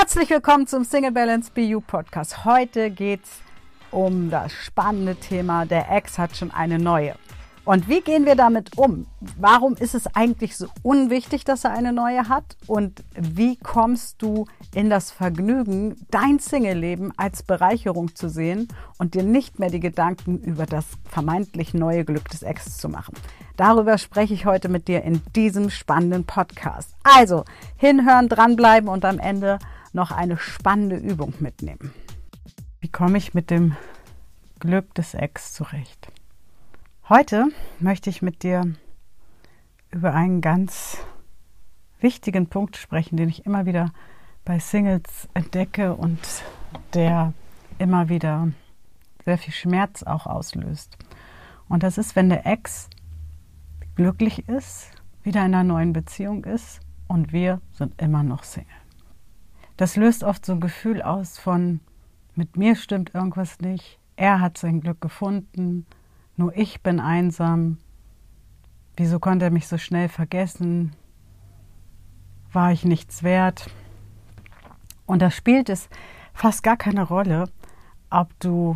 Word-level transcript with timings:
Herzlich 0.00 0.30
willkommen 0.30 0.66
zum 0.66 0.84
Single 0.84 1.12
Balance 1.12 1.50
BU 1.54 1.82
Podcast. 1.82 2.46
Heute 2.46 2.90
geht's 2.90 3.42
um 3.90 4.30
das 4.30 4.50
spannende 4.50 5.14
Thema, 5.14 5.66
der 5.66 5.92
Ex 5.92 6.16
hat 6.16 6.34
schon 6.34 6.50
eine 6.50 6.78
neue. 6.78 7.16
Und 7.66 7.86
wie 7.86 8.00
gehen 8.00 8.24
wir 8.24 8.34
damit 8.34 8.78
um? 8.78 9.06
Warum 9.38 9.74
ist 9.74 9.94
es 9.94 10.06
eigentlich 10.16 10.56
so 10.56 10.68
unwichtig, 10.82 11.44
dass 11.44 11.64
er 11.64 11.72
eine 11.72 11.92
neue 11.92 12.30
hat? 12.30 12.56
Und 12.66 13.04
wie 13.14 13.56
kommst 13.56 14.22
du 14.22 14.46
in 14.74 14.88
das 14.88 15.10
Vergnügen, 15.10 15.94
dein 16.10 16.38
Single-Leben 16.38 17.12
als 17.18 17.42
Bereicherung 17.42 18.14
zu 18.16 18.30
sehen 18.30 18.68
und 18.96 19.12
dir 19.12 19.22
nicht 19.22 19.58
mehr 19.58 19.68
die 19.68 19.80
Gedanken 19.80 20.38
über 20.38 20.64
das 20.64 20.86
vermeintlich 21.10 21.74
neue 21.74 22.06
Glück 22.06 22.30
des 22.30 22.42
Ex 22.42 22.78
zu 22.78 22.88
machen? 22.88 23.12
Darüber 23.58 23.98
spreche 23.98 24.32
ich 24.32 24.46
heute 24.46 24.70
mit 24.70 24.88
dir 24.88 25.02
in 25.02 25.20
diesem 25.36 25.68
spannenden 25.68 26.24
Podcast. 26.24 26.94
Also 27.02 27.44
hinhören, 27.76 28.30
dranbleiben 28.30 28.88
und 28.88 29.04
am 29.04 29.18
Ende 29.18 29.58
noch 29.92 30.10
eine 30.10 30.38
spannende 30.38 30.96
Übung 30.96 31.34
mitnehmen. 31.40 31.92
Wie 32.80 32.88
komme 32.88 33.18
ich 33.18 33.34
mit 33.34 33.50
dem 33.50 33.76
Glück 34.58 34.94
des 34.94 35.14
Ex 35.14 35.52
zurecht? 35.52 36.12
Heute 37.08 37.48
möchte 37.80 38.10
ich 38.10 38.22
mit 38.22 38.42
dir 38.42 38.74
über 39.90 40.14
einen 40.14 40.40
ganz 40.40 40.98
wichtigen 42.00 42.46
Punkt 42.46 42.76
sprechen, 42.76 43.16
den 43.16 43.28
ich 43.28 43.46
immer 43.46 43.66
wieder 43.66 43.92
bei 44.44 44.58
Singles 44.58 45.28
entdecke 45.34 45.94
und 45.94 46.20
der 46.94 47.32
immer 47.78 48.08
wieder 48.08 48.52
sehr 49.24 49.38
viel 49.38 49.52
Schmerz 49.52 50.02
auch 50.02 50.26
auslöst. 50.26 50.96
Und 51.68 51.82
das 51.82 51.98
ist, 51.98 52.16
wenn 52.16 52.28
der 52.28 52.46
Ex 52.46 52.88
glücklich 53.94 54.48
ist, 54.48 54.90
wieder 55.22 55.40
in 55.40 55.54
einer 55.54 55.64
neuen 55.64 55.92
Beziehung 55.92 56.44
ist 56.44 56.80
und 57.06 57.32
wir 57.32 57.60
sind 57.72 58.00
immer 58.00 58.22
noch 58.22 58.44
Single. 58.44 58.79
Das 59.80 59.96
löst 59.96 60.24
oft 60.24 60.44
so 60.44 60.52
ein 60.52 60.60
Gefühl 60.60 61.00
aus 61.00 61.38
von, 61.38 61.80
mit 62.34 62.58
mir 62.58 62.76
stimmt 62.76 63.14
irgendwas 63.14 63.60
nicht, 63.60 63.98
er 64.14 64.38
hat 64.38 64.58
sein 64.58 64.82
Glück 64.82 65.00
gefunden, 65.00 65.86
nur 66.36 66.54
ich 66.54 66.82
bin 66.82 67.00
einsam, 67.00 67.78
wieso 68.98 69.18
konnte 69.18 69.46
er 69.46 69.50
mich 69.50 69.68
so 69.68 69.78
schnell 69.78 70.10
vergessen, 70.10 70.94
war 72.52 72.72
ich 72.72 72.84
nichts 72.84 73.22
wert. 73.22 73.70
Und 75.06 75.22
da 75.22 75.30
spielt 75.30 75.70
es 75.70 75.88
fast 76.34 76.62
gar 76.62 76.76
keine 76.76 77.04
Rolle, 77.04 77.48
ob 78.10 78.38
du 78.38 78.74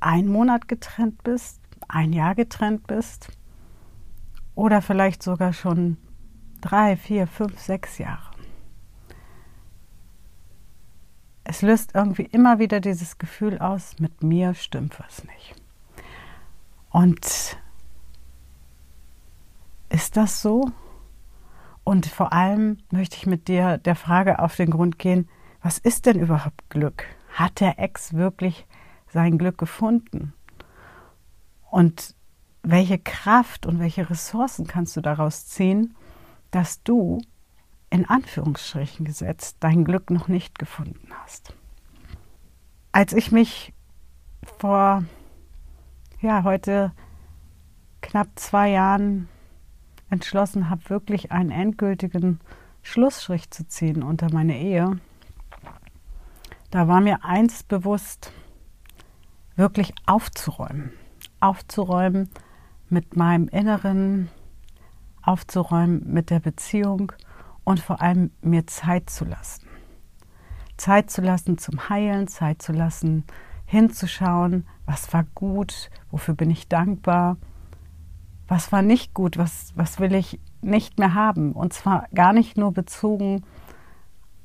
einen 0.00 0.26
Monat 0.26 0.66
getrennt 0.66 1.22
bist, 1.22 1.60
ein 1.86 2.12
Jahr 2.12 2.34
getrennt 2.34 2.88
bist 2.88 3.28
oder 4.56 4.82
vielleicht 4.82 5.22
sogar 5.22 5.52
schon 5.52 5.96
drei, 6.60 6.96
vier, 6.96 7.28
fünf, 7.28 7.60
sechs 7.60 7.98
Jahre. 7.98 8.33
Es 11.44 11.62
löst 11.62 11.94
irgendwie 11.94 12.24
immer 12.24 12.58
wieder 12.58 12.80
dieses 12.80 13.18
Gefühl 13.18 13.58
aus, 13.58 13.96
mit 13.98 14.22
mir 14.22 14.54
stimmt 14.54 14.98
was 14.98 15.24
nicht. 15.24 15.54
Und 16.90 17.58
ist 19.90 20.16
das 20.16 20.40
so? 20.40 20.70
Und 21.84 22.06
vor 22.06 22.32
allem 22.32 22.78
möchte 22.90 23.16
ich 23.16 23.26
mit 23.26 23.46
dir 23.46 23.76
der 23.78 23.94
Frage 23.94 24.38
auf 24.38 24.56
den 24.56 24.70
Grund 24.70 24.98
gehen, 24.98 25.28
was 25.62 25.78
ist 25.78 26.06
denn 26.06 26.18
überhaupt 26.18 26.68
Glück? 26.70 27.04
Hat 27.34 27.60
der 27.60 27.78
Ex 27.78 28.14
wirklich 28.14 28.66
sein 29.12 29.38
Glück 29.38 29.58
gefunden? 29.58 30.32
Und 31.70 32.14
welche 32.62 32.98
Kraft 32.98 33.66
und 33.66 33.78
welche 33.80 34.08
Ressourcen 34.08 34.66
kannst 34.66 34.96
du 34.96 35.02
daraus 35.02 35.46
ziehen, 35.46 35.94
dass 36.50 36.82
du 36.82 37.20
in 37.94 38.06
Anführungsstrichen 38.06 39.06
gesetzt 39.06 39.58
dein 39.60 39.84
Glück 39.84 40.10
noch 40.10 40.26
nicht 40.26 40.58
gefunden 40.58 41.06
hast. 41.22 41.54
Als 42.90 43.12
ich 43.12 43.30
mich 43.30 43.72
vor 44.58 45.04
ja 46.20 46.42
heute 46.42 46.90
knapp 48.00 48.30
zwei 48.34 48.70
Jahren 48.70 49.28
entschlossen 50.10 50.70
habe, 50.70 50.90
wirklich 50.90 51.30
einen 51.30 51.52
endgültigen 51.52 52.40
Schlussstrich 52.82 53.48
zu 53.52 53.68
ziehen 53.68 54.02
unter 54.02 54.32
meine 54.32 54.58
Ehe, 54.58 54.98
da 56.72 56.88
war 56.88 57.00
mir 57.00 57.24
eins 57.24 57.62
bewusst, 57.62 58.32
wirklich 59.54 59.94
aufzuräumen. 60.04 60.90
Aufzuräumen 61.38 62.28
mit 62.88 63.16
meinem 63.16 63.46
Inneren, 63.46 64.30
aufzuräumen 65.22 66.12
mit 66.12 66.30
der 66.30 66.40
Beziehung 66.40 67.12
und 67.64 67.80
vor 67.80 68.00
allem 68.00 68.30
mir 68.42 68.66
Zeit 68.66 69.10
zu 69.10 69.24
lassen. 69.24 69.66
Zeit 70.76 71.10
zu 71.10 71.22
lassen 71.22 71.58
zum 71.58 71.88
Heilen, 71.88 72.28
Zeit 72.28 72.62
zu 72.62 72.72
lassen, 72.72 73.24
hinzuschauen, 73.66 74.66
was 74.86 75.12
war 75.12 75.24
gut, 75.34 75.90
wofür 76.10 76.34
bin 76.34 76.50
ich 76.50 76.68
dankbar, 76.68 77.36
was 78.48 78.72
war 78.72 78.82
nicht 78.82 79.14
gut, 79.14 79.38
was, 79.38 79.72
was 79.76 79.98
will 79.98 80.14
ich 80.14 80.38
nicht 80.60 80.98
mehr 80.98 81.14
haben. 81.14 81.52
Und 81.52 81.72
zwar 81.72 82.06
gar 82.14 82.32
nicht 82.32 82.56
nur 82.56 82.72
bezogen 82.72 83.42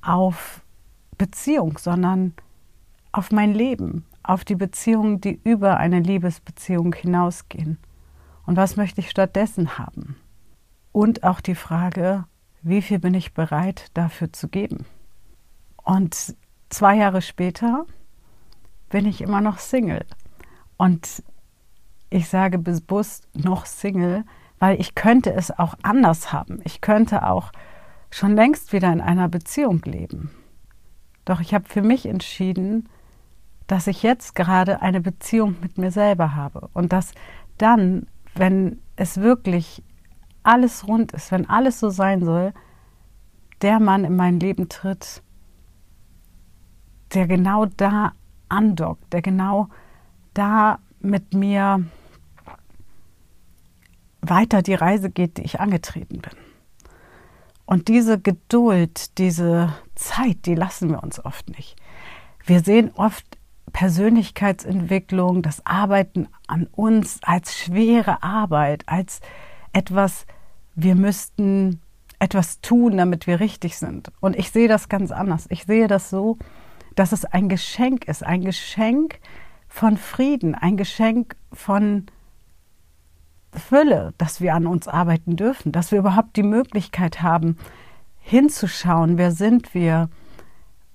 auf 0.01 0.61
Beziehung, 1.17 1.77
sondern 1.77 2.33
auf 3.11 3.31
mein 3.31 3.53
Leben, 3.53 4.05
auf 4.23 4.45
die 4.45 4.55
Beziehungen, 4.55 5.19
die 5.19 5.39
über 5.43 5.77
eine 5.77 5.99
Liebesbeziehung 5.99 6.93
hinausgehen. 6.93 7.77
Und 8.45 8.55
was 8.55 8.77
möchte 8.77 9.01
ich 9.01 9.09
stattdessen 9.09 9.77
haben? 9.77 10.15
Und 10.91 11.23
auch 11.23 11.41
die 11.41 11.55
Frage, 11.55 12.25
wie 12.61 12.81
viel 12.81 12.99
bin 12.99 13.13
ich 13.13 13.33
bereit 13.33 13.91
dafür 13.93 14.33
zu 14.33 14.47
geben? 14.47 14.85
Und 15.83 16.35
zwei 16.69 16.95
Jahre 16.95 17.21
später 17.21 17.85
bin 18.89 19.05
ich 19.05 19.21
immer 19.21 19.41
noch 19.41 19.59
Single. 19.59 20.05
Und 20.77 21.23
ich 22.09 22.27
sage 22.27 22.57
bewusst 22.57 23.27
noch 23.33 23.65
Single, 23.65 24.23
weil 24.59 24.79
ich 24.79 24.95
könnte 24.95 25.33
es 25.33 25.51
auch 25.57 25.75
anders 25.83 26.33
haben. 26.33 26.59
Ich 26.63 26.81
könnte 26.81 27.25
auch 27.25 27.51
schon 28.11 28.35
längst 28.35 28.73
wieder 28.73 28.91
in 28.91 29.01
einer 29.01 29.29
Beziehung 29.29 29.81
leben. 29.85 30.31
Doch 31.25 31.39
ich 31.39 31.53
habe 31.53 31.69
für 31.69 31.81
mich 31.81 32.05
entschieden, 32.05 32.89
dass 33.67 33.87
ich 33.87 34.01
jetzt 34.01 34.33
gerade 34.33 34.81
eine 34.81 34.99
Beziehung 34.99 35.55
mit 35.61 35.77
mir 35.77 35.91
selber 35.91 36.35
habe 36.35 36.69
und 36.73 36.91
dass 36.91 37.11
dann, 37.57 38.07
wenn 38.33 38.81
es 38.95 39.17
wirklich 39.17 39.83
alles 40.43 40.87
rund 40.87 41.11
ist, 41.11 41.31
wenn 41.31 41.49
alles 41.49 41.79
so 41.79 41.89
sein 41.89 42.23
soll, 42.23 42.53
der 43.61 43.79
Mann 43.79 44.05
in 44.05 44.15
mein 44.15 44.39
Leben 44.39 44.69
tritt, 44.69 45.21
der 47.13 47.27
genau 47.27 47.65
da 47.65 48.13
andockt, 48.47 49.11
der 49.13 49.21
genau 49.21 49.69
da 50.33 50.79
mit 50.99 51.33
mir 51.33 51.83
weiter 54.21 54.61
die 54.61 54.73
Reise 54.73 55.09
geht, 55.09 55.37
die 55.37 55.43
ich 55.43 55.59
angetreten 55.59 56.19
bin. 56.19 56.33
Und 57.65 57.87
diese 57.87 58.19
Geduld, 58.19 59.17
diese 59.17 59.73
Zeit, 59.95 60.45
die 60.45 60.55
lassen 60.55 60.89
wir 60.89 61.03
uns 61.03 61.23
oft 61.23 61.49
nicht. 61.49 61.75
Wir 62.45 62.61
sehen 62.61 62.91
oft 62.95 63.37
Persönlichkeitsentwicklung, 63.71 65.41
das 65.41 65.65
Arbeiten 65.65 66.27
an 66.47 66.67
uns 66.71 67.19
als 67.21 67.57
schwere 67.57 68.23
Arbeit, 68.23 68.83
als 68.87 69.21
etwas, 69.73 70.25
wir 70.75 70.95
müssten 70.95 71.81
etwas 72.19 72.61
tun, 72.61 72.97
damit 72.97 73.27
wir 73.27 73.39
richtig 73.39 73.77
sind. 73.77 74.11
Und 74.19 74.35
ich 74.35 74.51
sehe 74.51 74.67
das 74.67 74.89
ganz 74.89 75.11
anders. 75.11 75.45
Ich 75.49 75.63
sehe 75.63 75.87
das 75.87 76.09
so, 76.09 76.37
dass 76.95 77.11
es 77.11 77.25
ein 77.25 77.49
Geschenk 77.49 78.07
ist, 78.07 78.23
ein 78.23 78.43
Geschenk 78.43 79.19
von 79.67 79.97
Frieden, 79.97 80.55
ein 80.55 80.75
Geschenk 80.75 81.35
von 81.53 82.07
Fülle, 83.53 84.13
dass 84.17 84.41
wir 84.41 84.53
an 84.53 84.67
uns 84.67 84.87
arbeiten 84.87 85.35
dürfen, 85.35 85.71
dass 85.71 85.91
wir 85.91 85.99
überhaupt 85.99 86.35
die 86.35 86.43
Möglichkeit 86.43 87.21
haben, 87.21 87.57
hinzuschauen, 88.19 89.17
wer 89.17 89.31
sind 89.31 89.73
wir, 89.73 90.09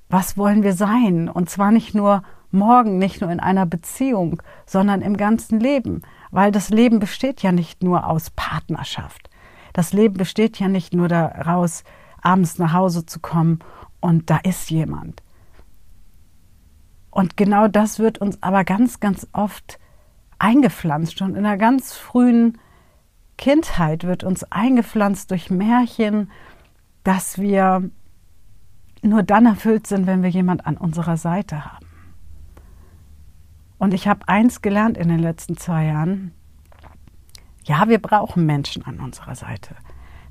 was 0.09 0.37
wollen 0.37 0.63
wir 0.63 0.75
sein, 0.75 1.28
und 1.28 1.51
zwar 1.51 1.72
nicht 1.72 1.95
nur 1.95 2.22
morgen, 2.51 2.98
nicht 2.98 3.21
nur 3.21 3.31
in 3.31 3.41
einer 3.41 3.66
Beziehung, 3.66 4.41
sondern 4.66 5.03
im 5.03 5.16
ganzen 5.16 5.59
Leben, 5.59 6.03
weil 6.34 6.51
das 6.51 6.69
Leben 6.69 6.98
besteht 6.98 7.42
ja 7.45 7.53
nicht 7.53 7.84
nur 7.84 8.09
aus 8.09 8.31
Partnerschaft. 8.31 9.31
Das 9.72 9.92
Leben 9.92 10.15
besteht 10.16 10.59
ja 10.59 10.66
nicht 10.66 10.92
nur 10.92 11.07
daraus, 11.07 11.84
abends 12.22 12.59
nach 12.59 12.72
Hause 12.72 13.07
zu 13.07 13.21
kommen 13.21 13.60
und 14.01 14.31
da 14.31 14.39
ist 14.39 14.69
jemand. 14.69 15.22
Und 17.13 17.36
genau 17.36 17.69
das 17.69 18.01
wird 18.01 18.19
uns 18.19 18.42
aber 18.42 18.65
ganz, 18.65 18.98
ganz 18.98 19.28
oft 19.33 19.78
eingepflanzt. 20.41 21.16
Schon 21.16 21.36
in 21.36 21.47
einer 21.47 21.57
ganz 21.57 21.92
frühen 21.92 22.59
Kindheit 23.39 24.03
wird 24.03 24.25
uns 24.25 24.42
eingepflanzt 24.51 25.31
durch 25.31 25.51
Märchen, 25.51 26.33
dass 27.04 27.39
wir 27.39 27.89
nur 29.03 29.22
dann 29.22 29.47
erfüllt 29.47 29.86
sind, 29.86 30.09
wenn 30.09 30.25
wir 30.25 30.31
jemand 30.31 30.66
an 30.66 30.77
unserer 30.77 31.16
Seite 31.16 31.65
haben. 31.65 31.84
Und 33.84 33.92
ich 33.92 34.09
habe 34.09 34.27
eins 34.28 34.63
gelernt 34.63 34.97
in 34.97 35.10
den 35.10 35.19
letzten 35.19 35.59
zwei 35.59 35.84
Jahren. 35.84 36.33
Ja, 37.65 37.86
wir 37.86 38.01
brauchen 38.01 38.47
Menschen 38.47 38.83
an 38.86 38.98
unserer 38.98 39.34
Seite. 39.34 39.77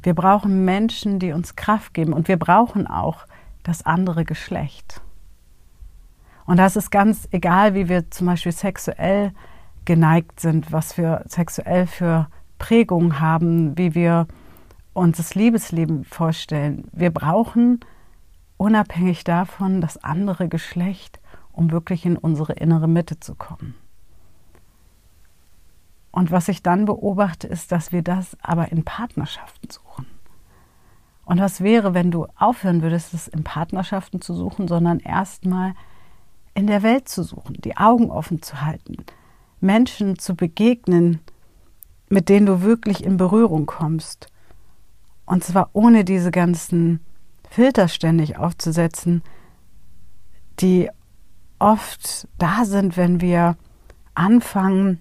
Wir 0.02 0.16
brauchen 0.16 0.66
Menschen, 0.66 1.20
die 1.20 1.34
uns 1.34 1.56
Kraft 1.56 1.94
geben. 1.94 2.14
Und 2.14 2.28
wir 2.28 2.38
brauchen 2.38 2.88
auch 2.88 3.28
das 3.62 3.86
andere 3.86 4.26
Geschlecht. 4.26 5.02
Und 6.48 6.58
das 6.58 6.76
ist 6.76 6.90
ganz 6.90 7.28
egal, 7.30 7.76
wie 7.76 7.90
wir 7.90 8.10
zum 8.10 8.26
Beispiel 8.26 8.54
sexuell 8.54 9.34
geneigt 9.86 10.40
sind, 10.40 10.72
was 10.72 10.98
wir 10.98 11.22
sexuell 11.28 11.86
für 11.86 12.30
Prägungen 12.58 13.20
haben, 13.20 13.78
wie 13.78 13.94
wir 13.94 14.28
uns 14.94 15.18
das 15.18 15.36
Liebesleben 15.36 16.06
vorstellen. 16.06 16.90
Wir 16.92 17.12
brauchen 17.12 17.82
unabhängig 18.58 19.24
davon 19.24 19.80
das 19.80 20.04
andere 20.04 20.48
Geschlecht, 20.48 21.20
um 21.54 21.72
wirklich 21.72 22.06
in 22.06 22.18
unsere 22.18 22.54
innere 22.54 22.88
Mitte 22.88 23.20
zu 23.20 23.36
kommen. 23.36 23.76
Und 26.12 26.30
was 26.30 26.48
ich 26.48 26.62
dann 26.62 26.86
beobachte, 26.86 27.48
ist, 27.48 27.72
dass 27.72 27.92
wir 27.92 28.04
das 28.04 28.38
aber 28.42 28.72
in 28.72 28.84
Partnerschaften 28.84 29.70
suchen. 29.70 30.06
Und 31.26 31.40
was 31.40 31.62
wäre, 31.62 31.94
wenn 31.94 32.12
du 32.12 32.28
aufhören 32.36 32.82
würdest, 32.82 33.14
es 33.14 33.28
in 33.28 33.44
Partnerschaften 33.44 34.22
zu 34.22 34.34
suchen, 34.34 34.68
sondern 34.68 35.00
erstmal 35.00 35.74
in 36.54 36.68
der 36.68 36.84
Welt 36.84 37.08
zu 37.08 37.24
suchen, 37.24 37.56
die 37.64 37.78
Augen 37.78 38.12
offen 38.12 38.42
zu 38.42 38.62
halten, 38.62 38.98
Menschen 39.60 40.20
zu 40.20 40.36
begegnen, 40.36 41.22
mit 42.10 42.30
denen 42.30 42.46
du 42.46 42.62
wirklich 42.62 43.04
in 43.04 43.18
Berührung 43.18 43.66
kommst. 43.66 44.28
Und 45.26 45.44
zwar 45.44 45.70
ohne 45.74 46.04
diese 46.04 46.30
ganzen 46.30 47.00
Filter 47.50 47.88
ständig 47.88 48.38
aufzusetzen, 48.38 49.24
die 50.60 50.90
oft 51.64 52.28
da 52.38 52.66
sind, 52.66 52.98
wenn 52.98 53.22
wir 53.22 53.56
anfangen, 54.14 55.00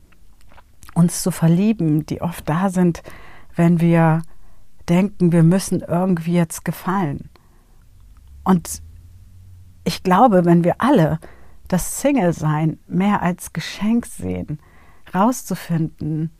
uns 0.94 1.22
zu 1.22 1.30
verlieben, 1.30 2.06
die 2.06 2.22
oft 2.22 2.48
da 2.48 2.68
sind, 2.68 3.02
wenn 3.56 3.80
wir 3.80 4.22
denken, 4.88 5.32
wir 5.32 5.42
müssen 5.42 5.80
irgendwie 5.80 6.34
jetzt 6.34 6.64
gefallen. 6.64 7.30
Und 8.44 8.82
ich 9.84 10.02
glaube, 10.02 10.44
wenn 10.44 10.62
wir 10.62 10.76
alle 10.78 11.18
das 11.66 12.00
Single-Sein 12.00 12.78
mehr 12.86 13.22
als 13.22 13.52
Geschenk 13.52 14.06
sehen, 14.06 14.60
rauszufinden, 15.12 16.30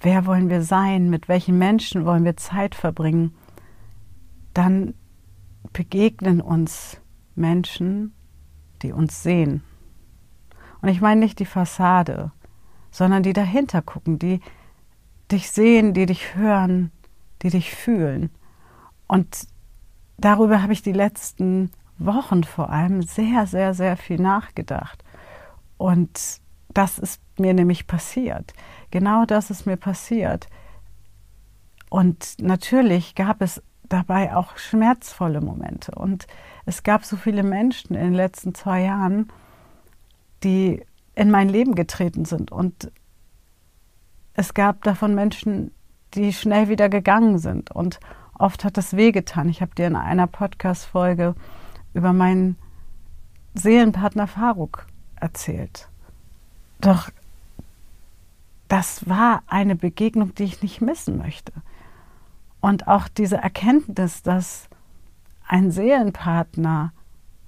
wer 0.00 0.24
wollen 0.24 0.48
wir 0.48 0.62
sein, 0.62 1.10
mit 1.10 1.28
welchen 1.28 1.58
Menschen 1.58 2.06
wollen 2.06 2.24
wir 2.24 2.36
Zeit 2.36 2.74
verbringen, 2.74 3.34
dann 4.54 4.94
begegnen 5.72 6.40
uns 6.40 6.98
Menschen, 7.34 8.14
die 8.82 8.92
uns 8.92 9.22
sehen. 9.22 9.62
Und 10.80 10.88
ich 10.88 11.00
meine 11.00 11.20
nicht 11.20 11.38
die 11.38 11.46
Fassade, 11.46 12.32
sondern 12.90 13.22
die 13.22 13.32
dahinter 13.32 13.82
gucken, 13.82 14.18
die 14.18 14.40
dich 15.30 15.50
sehen, 15.50 15.94
die 15.94 16.06
dich 16.06 16.34
hören, 16.34 16.92
die 17.42 17.50
dich 17.50 17.74
fühlen. 17.74 18.30
Und 19.08 19.46
darüber 20.18 20.62
habe 20.62 20.72
ich 20.72 20.82
die 20.82 20.92
letzten 20.92 21.70
Wochen 21.98 22.44
vor 22.44 22.70
allem 22.70 23.02
sehr, 23.02 23.46
sehr, 23.46 23.74
sehr 23.74 23.96
viel 23.96 24.20
nachgedacht. 24.20 25.02
Und 25.76 26.40
das 26.68 26.98
ist 26.98 27.20
mir 27.38 27.54
nämlich 27.54 27.86
passiert. 27.86 28.52
Genau 28.90 29.24
das 29.24 29.50
ist 29.50 29.66
mir 29.66 29.76
passiert. 29.76 30.48
Und 31.88 32.36
natürlich 32.40 33.14
gab 33.14 33.40
es 33.40 33.62
dabei 33.88 34.34
auch 34.34 34.56
schmerzvolle 34.56 35.40
Momente. 35.40 35.92
Und 35.92 36.26
es 36.64 36.82
gab 36.82 37.04
so 37.04 37.16
viele 37.16 37.42
Menschen 37.42 37.94
in 37.94 38.04
den 38.04 38.14
letzten 38.14 38.54
zwei 38.54 38.82
Jahren, 38.82 39.30
die 40.42 40.84
in 41.14 41.30
mein 41.30 41.48
Leben 41.48 41.74
getreten 41.74 42.24
sind. 42.24 42.52
Und 42.52 42.90
es 44.34 44.54
gab 44.54 44.82
davon 44.82 45.14
Menschen, 45.14 45.72
die 46.14 46.32
schnell 46.32 46.68
wieder 46.68 46.88
gegangen 46.88 47.38
sind. 47.38 47.70
Und 47.70 48.00
oft 48.38 48.64
hat 48.64 48.76
das 48.76 48.96
wehgetan. 48.96 49.48
Ich 49.48 49.62
habe 49.62 49.74
dir 49.74 49.86
in 49.86 49.96
einer 49.96 50.26
Podcast-Folge 50.26 51.34
über 51.94 52.12
meinen 52.12 52.56
Seelenpartner 53.54 54.26
Faruk 54.26 54.86
erzählt. 55.16 55.88
Doch 56.80 57.10
das 58.68 59.08
war 59.08 59.42
eine 59.46 59.76
Begegnung, 59.76 60.34
die 60.34 60.44
ich 60.44 60.62
nicht 60.62 60.80
missen 60.80 61.18
möchte. 61.18 61.52
Und 62.66 62.88
auch 62.88 63.06
diese 63.06 63.36
Erkenntnis, 63.36 64.24
dass 64.24 64.68
ein 65.46 65.70
Seelenpartner 65.70 66.92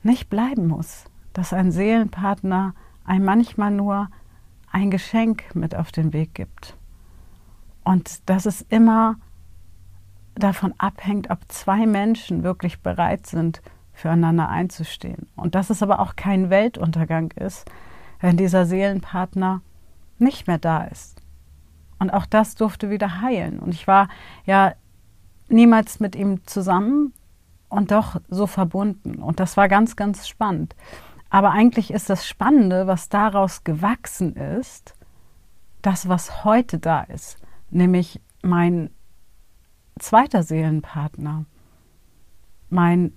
nicht 0.05 0.31
bleiben 0.31 0.69
muss, 0.69 1.07
dass 1.33 1.53
ein 1.53 1.73
Seelenpartner 1.73 2.73
einem 3.05 3.25
manchmal 3.25 3.73
nur 3.73 4.11
ein 4.71 4.93
Geschenk 4.93 5.57
mit 5.57 5.75
auf 5.75 5.91
den 5.91 6.13
Weg 6.13 6.35
gibt. 6.35 6.77
Und 7.83 8.31
dass 8.31 8.47
es 8.47 8.63
immer 8.69 9.17
davon 10.37 10.73
abhängt, 10.79 11.31
ob 11.31 11.41
zwei 11.49 11.85
Menschen 11.85 12.45
wirklich 12.45 12.79
bereit 12.79 13.27
sind, 13.27 13.61
füreinander 13.95 14.49
einzustehen. 14.49 15.27
Und 15.35 15.57
dass 15.57 15.69
es 15.69 15.83
aber 15.83 15.99
auch 15.99 16.15
kein 16.15 16.49
Weltuntergang 16.49 17.33
ist, 17.33 17.69
wenn 18.21 18.37
dieser 18.37 18.67
Seelenpartner 18.67 19.63
nicht 20.21 20.47
mehr 20.47 20.59
da 20.59 20.85
ist. 20.85 21.21
Und 21.99 22.11
auch 22.11 22.25
das 22.25 22.55
durfte 22.55 22.89
wieder 22.89 23.21
heilen. 23.21 23.59
Und 23.59 23.75
ich 23.75 23.89
war 23.89 24.09
ja 24.47 24.75
niemals 25.49 26.01
mit 26.01 26.17
ihm 26.17 26.47
zusammen 26.47 27.13
und 27.69 27.91
doch 27.91 28.21
so 28.29 28.47
verbunden. 28.47 29.23
Und 29.23 29.41
das 29.41 29.57
war 29.57 29.69
ganz, 29.69 29.97
ganz 29.97 30.29
spannend. 30.29 30.75
Aber 31.31 31.51
eigentlich 31.51 31.93
ist 31.93 32.09
das 32.09 32.27
Spannende, 32.27 32.87
was 32.87 33.09
daraus 33.09 33.65
gewachsen 33.65 34.35
ist, 34.37 34.95
das, 35.83 36.09
was 36.09 36.45
heute 36.45 36.79
da 36.79 37.03
ist, 37.03 37.39
nämlich 37.71 38.21
mein 38.43 38.91
zweiter 39.99 40.43
Seelenpartner, 40.43 41.45
mein 42.71 43.13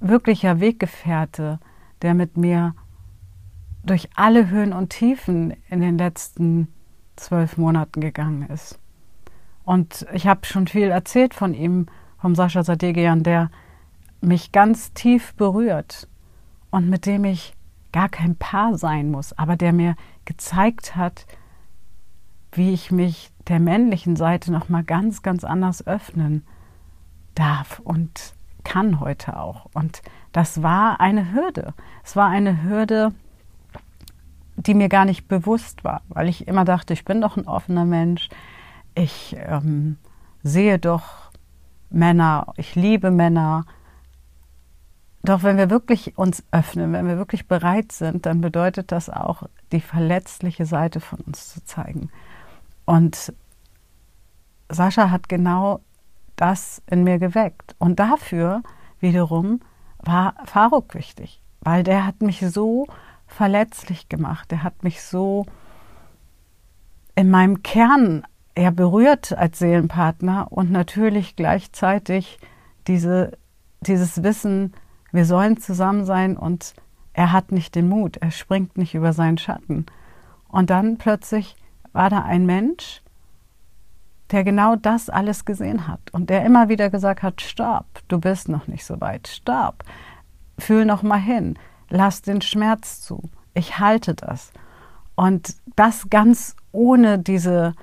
wirklicher 0.00 0.60
Weggefährte, 0.60 1.60
der 2.02 2.14
mit 2.14 2.36
mir 2.36 2.74
durch 3.82 4.08
alle 4.14 4.48
Höhen 4.50 4.72
und 4.72 4.90
Tiefen 4.90 5.54
in 5.68 5.80
den 5.80 5.98
letzten 5.98 6.68
zwölf 7.16 7.56
Monaten 7.56 8.00
gegangen 8.00 8.48
ist. 8.48 8.78
Und 9.68 10.06
ich 10.14 10.26
habe 10.26 10.46
schon 10.46 10.66
viel 10.66 10.88
erzählt 10.88 11.34
von 11.34 11.52
ihm, 11.52 11.88
vom 12.16 12.34
Sascha 12.34 12.62
Sadegian, 12.62 13.22
der 13.22 13.50
mich 14.22 14.50
ganz 14.50 14.94
tief 14.94 15.34
berührt 15.34 16.08
und 16.70 16.88
mit 16.88 17.04
dem 17.04 17.26
ich 17.26 17.52
gar 17.92 18.08
kein 18.08 18.34
Paar 18.34 18.78
sein 18.78 19.10
muss, 19.10 19.38
aber 19.38 19.56
der 19.56 19.74
mir 19.74 19.94
gezeigt 20.24 20.96
hat, 20.96 21.26
wie 22.52 22.72
ich 22.72 22.90
mich 22.90 23.30
der 23.46 23.60
männlichen 23.60 24.16
Seite 24.16 24.52
noch 24.52 24.70
mal 24.70 24.82
ganz 24.82 25.20
ganz 25.20 25.44
anders 25.44 25.86
öffnen 25.86 26.46
darf 27.34 27.78
und 27.80 28.32
kann 28.64 29.00
heute 29.00 29.36
auch. 29.36 29.66
Und 29.74 30.00
das 30.32 30.62
war 30.62 30.98
eine 30.98 31.34
Hürde. 31.34 31.74
Es 32.02 32.16
war 32.16 32.30
eine 32.30 32.62
Hürde, 32.62 33.12
die 34.56 34.72
mir 34.72 34.88
gar 34.88 35.04
nicht 35.04 35.28
bewusst 35.28 35.84
war, 35.84 36.00
weil 36.08 36.26
ich 36.26 36.48
immer 36.48 36.64
dachte, 36.64 36.94
ich 36.94 37.04
bin 37.04 37.20
doch 37.20 37.36
ein 37.36 37.46
offener 37.46 37.84
Mensch. 37.84 38.30
Ich 38.98 39.36
ähm, 39.38 39.96
sehe 40.42 40.80
doch 40.80 41.30
Männer, 41.88 42.52
ich 42.56 42.74
liebe 42.74 43.12
Männer. 43.12 43.64
Doch 45.22 45.44
wenn 45.44 45.56
wir 45.56 45.70
wirklich 45.70 46.18
uns 46.18 46.42
öffnen, 46.50 46.92
wenn 46.92 47.06
wir 47.06 47.16
wirklich 47.16 47.46
bereit 47.46 47.92
sind, 47.92 48.26
dann 48.26 48.40
bedeutet 48.40 48.90
das 48.90 49.08
auch, 49.08 49.44
die 49.70 49.80
verletzliche 49.80 50.66
Seite 50.66 50.98
von 50.98 51.20
uns 51.20 51.48
zu 51.54 51.64
zeigen. 51.64 52.10
Und 52.86 53.32
Sascha 54.68 55.12
hat 55.12 55.28
genau 55.28 55.80
das 56.34 56.82
in 56.90 57.04
mir 57.04 57.20
geweckt. 57.20 57.76
Und 57.78 58.00
dafür 58.00 58.64
wiederum 58.98 59.60
war 59.98 60.34
Faruk 60.44 60.94
wichtig, 60.94 61.40
weil 61.60 61.84
der 61.84 62.04
hat 62.04 62.20
mich 62.20 62.40
so 62.40 62.88
verletzlich 63.28 64.08
gemacht, 64.08 64.50
der 64.50 64.64
hat 64.64 64.82
mich 64.82 65.02
so 65.02 65.46
in 67.14 67.30
meinem 67.30 67.62
Kern 67.62 68.24
eher 68.58 68.72
berührt 68.72 69.32
als 69.38 69.60
Seelenpartner 69.60 70.48
und 70.50 70.72
natürlich 70.72 71.36
gleichzeitig 71.36 72.40
diese, 72.88 73.38
dieses 73.80 74.24
Wissen, 74.24 74.74
wir 75.12 75.24
sollen 75.24 75.58
zusammen 75.58 76.04
sein 76.04 76.36
und 76.36 76.74
er 77.12 77.30
hat 77.30 77.52
nicht 77.52 77.76
den 77.76 77.88
Mut, 77.88 78.16
er 78.16 78.32
springt 78.32 78.76
nicht 78.76 78.96
über 78.96 79.12
seinen 79.12 79.38
Schatten. 79.38 79.86
Und 80.48 80.70
dann 80.70 80.98
plötzlich 80.98 81.54
war 81.92 82.10
da 82.10 82.22
ein 82.22 82.46
Mensch, 82.46 83.02
der 84.32 84.42
genau 84.42 84.74
das 84.74 85.08
alles 85.08 85.44
gesehen 85.44 85.86
hat 85.86 86.00
und 86.10 86.28
der 86.28 86.44
immer 86.44 86.68
wieder 86.68 86.90
gesagt 86.90 87.22
hat, 87.22 87.40
stopp, 87.40 87.86
du 88.08 88.18
bist 88.18 88.48
noch 88.48 88.66
nicht 88.66 88.84
so 88.84 89.00
weit, 89.00 89.28
stopp, 89.28 89.84
fühl 90.58 90.84
noch 90.84 91.04
mal 91.04 91.20
hin, 91.20 91.56
lass 91.90 92.22
den 92.22 92.42
Schmerz 92.42 93.02
zu, 93.02 93.30
ich 93.54 93.78
halte 93.78 94.14
das. 94.14 94.50
Und 95.14 95.54
das 95.76 96.10
ganz 96.10 96.56
ohne 96.72 97.20
diese 97.20 97.74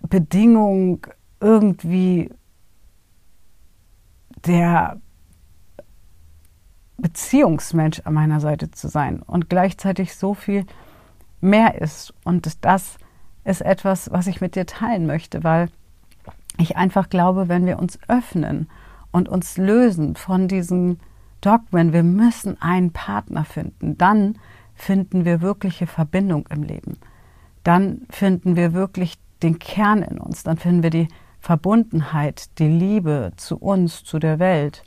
Bedingung 0.00 1.06
irgendwie 1.40 2.30
der 4.46 5.00
Beziehungsmensch 6.96 8.00
an 8.00 8.14
meiner 8.14 8.40
Seite 8.40 8.70
zu 8.70 8.88
sein 8.88 9.22
und 9.22 9.48
gleichzeitig 9.48 10.14
so 10.14 10.34
viel 10.34 10.66
mehr 11.40 11.80
ist. 11.80 12.12
Und 12.24 12.64
das 12.64 12.96
ist 13.44 13.62
etwas, 13.62 14.10
was 14.10 14.26
ich 14.26 14.40
mit 14.40 14.56
dir 14.56 14.66
teilen 14.66 15.06
möchte, 15.06 15.44
weil 15.44 15.70
ich 16.58 16.76
einfach 16.76 17.08
glaube, 17.08 17.48
wenn 17.48 17.66
wir 17.66 17.78
uns 17.78 17.98
öffnen 18.08 18.68
und 19.12 19.28
uns 19.28 19.56
lösen 19.56 20.16
von 20.16 20.48
diesen 20.48 20.98
Dogmen, 21.40 21.92
wir 21.92 22.02
müssen 22.02 22.60
einen 22.60 22.92
Partner 22.92 23.44
finden, 23.44 23.96
dann 23.96 24.36
finden 24.74 25.24
wir 25.24 25.40
wirkliche 25.40 25.86
Verbindung 25.86 26.46
im 26.48 26.64
Leben. 26.64 26.98
Dann 27.62 28.02
finden 28.10 28.56
wir 28.56 28.72
wirklich 28.72 29.18
den 29.42 29.58
Kern 29.58 30.02
in 30.02 30.18
uns, 30.18 30.42
dann 30.42 30.56
finden 30.56 30.82
wir 30.82 30.90
die 30.90 31.08
Verbundenheit, 31.40 32.58
die 32.58 32.68
Liebe 32.68 33.32
zu 33.36 33.56
uns, 33.56 34.04
zu 34.04 34.18
der 34.18 34.38
Welt. 34.38 34.82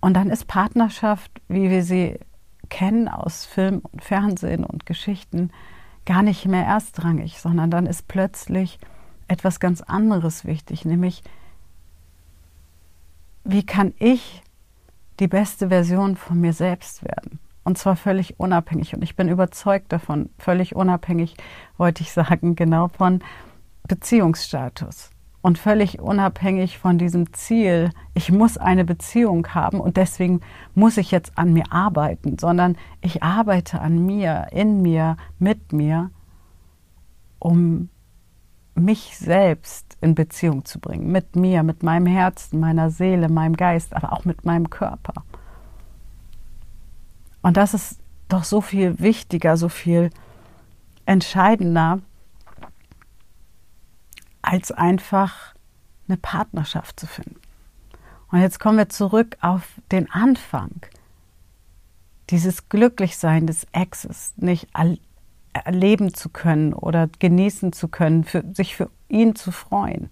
Und 0.00 0.14
dann 0.14 0.30
ist 0.30 0.46
Partnerschaft, 0.46 1.30
wie 1.48 1.70
wir 1.70 1.82
sie 1.84 2.18
kennen 2.68 3.08
aus 3.08 3.44
Film 3.44 3.80
und 3.80 4.02
Fernsehen 4.02 4.64
und 4.64 4.86
Geschichten, 4.86 5.50
gar 6.04 6.22
nicht 6.22 6.46
mehr 6.46 6.64
erstrangig, 6.64 7.40
sondern 7.40 7.70
dann 7.70 7.86
ist 7.86 8.08
plötzlich 8.08 8.78
etwas 9.28 9.60
ganz 9.60 9.80
anderes 9.80 10.44
wichtig, 10.44 10.84
nämlich 10.84 11.22
wie 13.44 13.64
kann 13.64 13.94
ich 13.98 14.42
die 15.20 15.28
beste 15.28 15.68
Version 15.68 16.16
von 16.16 16.40
mir 16.40 16.52
selbst 16.52 17.04
werden? 17.04 17.38
Und 17.64 17.78
zwar 17.78 17.96
völlig 17.96 18.40
unabhängig. 18.40 18.94
Und 18.94 19.02
ich 19.02 19.16
bin 19.16 19.28
überzeugt 19.28 19.92
davon, 19.92 20.30
völlig 20.38 20.74
unabhängig, 20.74 21.36
wollte 21.76 22.02
ich 22.02 22.12
sagen, 22.12 22.56
genau 22.56 22.88
von 22.88 23.20
Beziehungsstatus. 23.86 25.10
Und 25.42 25.58
völlig 25.58 26.00
unabhängig 26.00 26.78
von 26.78 26.98
diesem 26.98 27.32
Ziel, 27.32 27.90
ich 28.14 28.30
muss 28.30 28.58
eine 28.58 28.84
Beziehung 28.84 29.48
haben 29.48 29.80
und 29.80 29.96
deswegen 29.96 30.40
muss 30.76 30.96
ich 30.96 31.10
jetzt 31.10 31.36
an 31.36 31.52
mir 31.52 31.64
arbeiten, 31.72 32.38
sondern 32.38 32.76
ich 33.00 33.24
arbeite 33.24 33.80
an 33.80 34.06
mir, 34.06 34.46
in 34.52 34.82
mir, 34.82 35.16
mit 35.40 35.72
mir, 35.72 36.10
um 37.40 37.88
mich 38.76 39.18
selbst 39.18 39.96
in 40.00 40.14
Beziehung 40.14 40.64
zu 40.64 40.78
bringen, 40.78 41.10
mit 41.10 41.34
mir, 41.34 41.64
mit 41.64 41.82
meinem 41.82 42.06
Herzen, 42.06 42.60
meiner 42.60 42.90
Seele, 42.90 43.28
meinem 43.28 43.56
Geist, 43.56 43.94
aber 43.94 44.12
auch 44.12 44.24
mit 44.24 44.44
meinem 44.44 44.70
Körper. 44.70 45.24
Und 47.42 47.56
das 47.56 47.74
ist 47.74 47.98
doch 48.28 48.44
so 48.44 48.60
viel 48.60 48.98
wichtiger, 48.98 49.56
so 49.56 49.68
viel 49.68 50.10
entscheidender, 51.04 52.00
als 54.40 54.72
einfach 54.72 55.54
eine 56.08 56.16
Partnerschaft 56.16 56.98
zu 56.98 57.06
finden. 57.06 57.40
Und 58.30 58.40
jetzt 58.40 58.58
kommen 58.58 58.78
wir 58.78 58.88
zurück 58.88 59.36
auf 59.40 59.62
den 59.90 60.10
Anfang. 60.10 60.86
Dieses 62.30 62.68
Glücklichsein 62.68 63.46
des 63.46 63.66
Exes, 63.72 64.32
nicht 64.36 64.68
erleben 65.52 66.14
zu 66.14 66.30
können 66.30 66.72
oder 66.72 67.08
genießen 67.18 67.72
zu 67.72 67.88
können, 67.88 68.24
für, 68.24 68.42
sich 68.54 68.74
für 68.74 68.90
ihn 69.08 69.36
zu 69.36 69.52
freuen. 69.52 70.08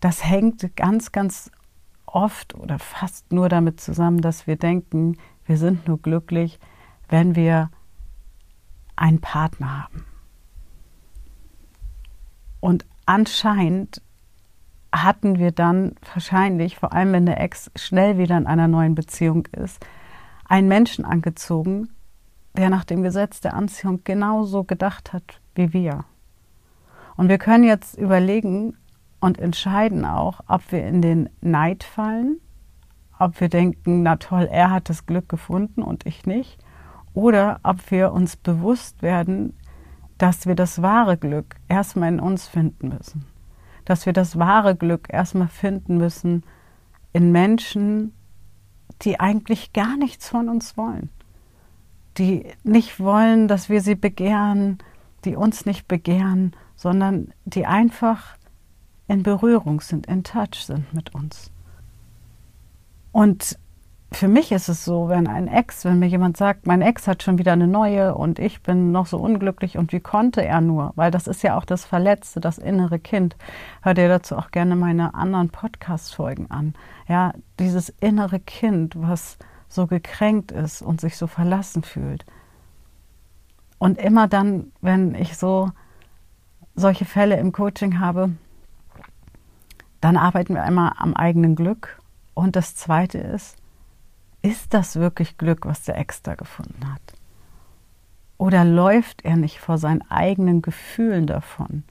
Das 0.00 0.24
hängt 0.24 0.76
ganz, 0.76 1.10
ganz 1.10 1.50
oft 2.04 2.54
oder 2.54 2.78
fast 2.78 3.32
nur 3.32 3.48
damit 3.48 3.80
zusammen, 3.80 4.20
dass 4.20 4.46
wir 4.46 4.56
denken, 4.56 5.16
wir 5.48 5.56
sind 5.56 5.88
nur 5.88 5.98
glücklich, 6.00 6.60
wenn 7.08 7.34
wir 7.34 7.70
einen 8.94 9.20
Partner 9.20 9.84
haben. 9.84 10.04
Und 12.60 12.84
anscheinend 13.06 14.02
hatten 14.92 15.38
wir 15.38 15.50
dann 15.52 15.94
wahrscheinlich, 16.12 16.76
vor 16.76 16.92
allem 16.92 17.12
wenn 17.12 17.26
der 17.26 17.40
Ex 17.40 17.70
schnell 17.76 18.18
wieder 18.18 18.36
in 18.36 18.46
einer 18.46 18.68
neuen 18.68 18.94
Beziehung 18.94 19.46
ist, 19.46 19.84
einen 20.44 20.68
Menschen 20.68 21.04
angezogen, 21.04 21.88
der 22.56 22.70
nach 22.70 22.84
dem 22.84 23.02
Gesetz 23.02 23.40
der 23.40 23.54
Anziehung 23.54 24.02
genauso 24.04 24.64
gedacht 24.64 25.12
hat 25.12 25.40
wie 25.54 25.72
wir. 25.72 26.04
Und 27.16 27.28
wir 27.28 27.38
können 27.38 27.64
jetzt 27.64 27.96
überlegen 27.96 28.76
und 29.20 29.38
entscheiden 29.38 30.04
auch, 30.04 30.40
ob 30.46 30.70
wir 30.72 30.86
in 30.86 31.02
den 31.02 31.30
Neid 31.40 31.84
fallen, 31.84 32.40
ob 33.18 33.40
wir 33.40 33.48
denken, 33.48 34.02
na 34.02 34.16
toll, 34.16 34.48
er 34.50 34.70
hat 34.70 34.88
das 34.88 35.06
Glück 35.06 35.28
gefunden 35.28 35.82
und 35.82 36.06
ich 36.06 36.26
nicht, 36.26 36.58
oder 37.14 37.60
ob 37.62 37.90
wir 37.90 38.12
uns 38.12 38.36
bewusst 38.36 39.02
werden, 39.02 39.54
dass 40.18 40.46
wir 40.46 40.54
das 40.54 40.82
wahre 40.82 41.16
Glück 41.16 41.56
erstmal 41.68 42.08
in 42.08 42.20
uns 42.20 42.46
finden 42.46 42.88
müssen. 42.88 43.26
Dass 43.84 44.06
wir 44.06 44.12
das 44.12 44.38
wahre 44.38 44.76
Glück 44.76 45.08
erstmal 45.10 45.48
finden 45.48 45.98
müssen 45.98 46.44
in 47.12 47.32
Menschen, 47.32 48.12
die 49.02 49.20
eigentlich 49.20 49.72
gar 49.72 49.96
nichts 49.96 50.28
von 50.28 50.48
uns 50.48 50.76
wollen 50.76 51.10
die 52.18 52.46
nicht 52.64 53.00
wollen, 53.00 53.48
dass 53.48 53.68
wir 53.68 53.80
sie 53.80 53.94
begehren, 53.94 54.78
die 55.24 55.36
uns 55.36 55.66
nicht 55.66 55.88
begehren, 55.88 56.52
sondern 56.76 57.32
die 57.44 57.66
einfach 57.66 58.36
in 59.06 59.22
Berührung 59.22 59.80
sind, 59.80 60.06
in 60.06 60.24
Touch 60.24 60.64
sind 60.64 60.92
mit 60.92 61.14
uns. 61.14 61.50
Und 63.12 63.58
für 64.10 64.28
mich 64.28 64.52
ist 64.52 64.68
es 64.68 64.84
so, 64.84 65.08
wenn 65.08 65.26
ein 65.26 65.48
Ex, 65.48 65.84
wenn 65.84 65.98
mir 65.98 66.06
jemand 66.06 66.36
sagt, 66.36 66.66
mein 66.66 66.80
Ex 66.80 67.06
hat 67.06 67.22
schon 67.22 67.38
wieder 67.38 67.52
eine 67.52 67.66
neue 67.66 68.14
und 68.14 68.38
ich 68.38 68.62
bin 68.62 68.90
noch 68.90 69.06
so 69.06 69.18
unglücklich 69.18 69.76
und 69.76 69.92
wie 69.92 70.00
konnte 70.00 70.42
er 70.42 70.62
nur? 70.62 70.92
Weil 70.96 71.10
das 71.10 71.26
ist 71.26 71.42
ja 71.42 71.58
auch 71.58 71.66
das 71.66 71.84
Verletzte, 71.84 72.40
das 72.40 72.56
innere 72.56 72.98
Kind. 72.98 73.36
Hör 73.82 73.92
dir 73.92 74.08
dazu 74.08 74.36
auch 74.36 74.50
gerne 74.50 74.76
meine 74.76 75.14
anderen 75.14 75.50
Podcast-Folgen 75.50 76.50
an. 76.50 76.74
Ja, 77.06 77.34
dieses 77.58 77.90
innere 78.00 78.40
Kind, 78.40 78.94
was 78.96 79.36
so 79.68 79.86
gekränkt 79.86 80.52
ist 80.52 80.80
und 80.80 81.00
sich 81.00 81.18
so 81.18 81.26
verlassen 81.26 81.82
fühlt. 81.82 82.24
Und 83.78 83.98
immer 83.98 84.26
dann, 84.26 84.72
wenn 84.80 85.14
ich 85.14 85.36
so 85.36 85.70
solche 86.74 87.04
Fälle 87.04 87.36
im 87.36 87.52
Coaching 87.52 88.00
habe, 88.00 88.30
dann 90.00 90.16
arbeiten 90.16 90.54
wir 90.54 90.62
einmal 90.62 90.92
am 90.96 91.14
eigenen 91.14 91.56
Glück. 91.56 92.00
Und 92.38 92.54
das 92.54 92.76
Zweite 92.76 93.18
ist, 93.18 93.56
ist 94.42 94.72
das 94.72 94.94
wirklich 94.94 95.38
Glück, 95.38 95.66
was 95.66 95.82
der 95.82 95.98
Ex 95.98 96.22
da 96.22 96.36
gefunden 96.36 96.88
hat? 96.88 97.02
Oder 98.36 98.64
läuft 98.64 99.24
er 99.24 99.36
nicht 99.36 99.58
vor 99.58 99.76
seinen 99.76 100.08
eigenen 100.08 100.62
Gefühlen 100.62 101.26
davon? 101.26 101.82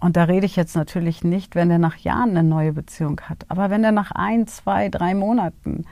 Und 0.00 0.16
da 0.16 0.24
rede 0.24 0.44
ich 0.44 0.56
jetzt 0.56 0.74
natürlich 0.74 1.22
nicht, 1.22 1.54
wenn 1.54 1.70
er 1.70 1.78
nach 1.78 1.98
Jahren 1.98 2.30
eine 2.30 2.42
neue 2.42 2.72
Beziehung 2.72 3.20
hat, 3.20 3.46
aber 3.46 3.70
wenn 3.70 3.84
er 3.84 3.92
nach 3.92 4.10
ein, 4.10 4.48
zwei, 4.48 4.88
drei 4.88 5.14
Monaten 5.14 5.84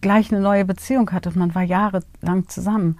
gleich 0.00 0.32
eine 0.32 0.40
neue 0.40 0.64
Beziehung 0.64 1.12
hat 1.12 1.28
und 1.28 1.36
man 1.36 1.54
war 1.54 1.62
jahrelang 1.62 2.48
zusammen, 2.48 2.98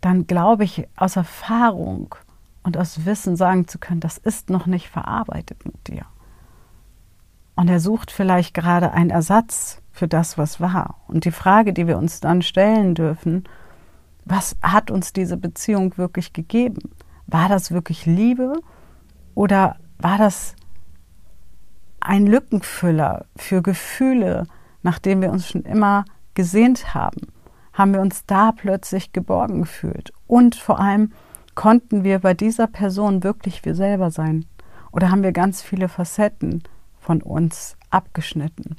dann 0.00 0.26
glaube 0.26 0.64
ich 0.64 0.88
aus 0.96 1.14
Erfahrung 1.14 2.16
und 2.64 2.76
aus 2.76 3.06
Wissen 3.06 3.36
sagen 3.36 3.68
zu 3.68 3.78
können, 3.78 4.00
das 4.00 4.18
ist 4.18 4.50
noch 4.50 4.66
nicht 4.66 4.88
verarbeitet 4.88 5.64
mit 5.64 5.86
dir. 5.86 6.04
Und 7.60 7.68
er 7.68 7.78
sucht 7.78 8.10
vielleicht 8.10 8.54
gerade 8.54 8.92
einen 8.92 9.10
Ersatz 9.10 9.82
für 9.92 10.08
das, 10.08 10.38
was 10.38 10.62
war. 10.62 11.02
Und 11.08 11.26
die 11.26 11.30
Frage, 11.30 11.74
die 11.74 11.86
wir 11.86 11.98
uns 11.98 12.20
dann 12.20 12.40
stellen 12.40 12.94
dürfen, 12.94 13.44
was 14.24 14.56
hat 14.62 14.90
uns 14.90 15.12
diese 15.12 15.36
Beziehung 15.36 15.98
wirklich 15.98 16.32
gegeben? 16.32 16.80
War 17.26 17.50
das 17.50 17.70
wirklich 17.70 18.06
Liebe 18.06 18.54
oder 19.34 19.76
war 19.98 20.16
das 20.16 20.56
ein 22.00 22.26
Lückenfüller 22.26 23.26
für 23.36 23.60
Gefühle, 23.60 24.46
nachdem 24.82 25.20
wir 25.20 25.30
uns 25.30 25.46
schon 25.46 25.64
immer 25.64 26.06
gesehnt 26.32 26.94
haben, 26.94 27.28
haben 27.74 27.92
wir 27.92 28.00
uns 28.00 28.24
da 28.24 28.52
plötzlich 28.52 29.12
geborgen 29.12 29.60
gefühlt. 29.60 30.14
Und 30.26 30.54
vor 30.54 30.80
allem 30.80 31.12
konnten 31.54 32.04
wir 32.04 32.20
bei 32.20 32.32
dieser 32.32 32.68
Person 32.68 33.22
wirklich 33.22 33.66
wir 33.66 33.74
selber 33.74 34.10
sein. 34.10 34.46
Oder 34.92 35.10
haben 35.10 35.22
wir 35.22 35.32
ganz 35.32 35.60
viele 35.60 35.90
Facetten 35.90 36.62
von 37.00 37.22
uns 37.22 37.76
abgeschnitten. 37.90 38.76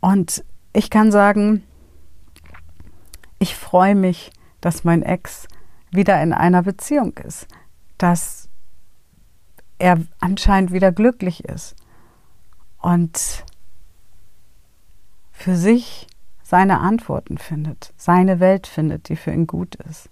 Und 0.00 0.44
ich 0.72 0.90
kann 0.90 1.10
sagen, 1.10 1.64
ich 3.38 3.56
freue 3.56 3.94
mich, 3.94 4.30
dass 4.60 4.84
mein 4.84 5.02
Ex 5.02 5.48
wieder 5.90 6.22
in 6.22 6.32
einer 6.32 6.62
Beziehung 6.62 7.16
ist, 7.18 7.48
dass 7.96 8.48
er 9.78 10.00
anscheinend 10.20 10.72
wieder 10.72 10.92
glücklich 10.92 11.44
ist. 11.44 11.74
Und 12.78 13.44
für 15.32 15.56
sich 15.56 16.06
seine 16.42 16.80
Antworten 16.80 17.38
findet, 17.38 17.92
seine 17.96 18.40
Welt 18.40 18.66
findet, 18.66 19.08
die 19.08 19.16
für 19.16 19.32
ihn 19.32 19.46
gut 19.46 19.76
ist. 19.76 20.10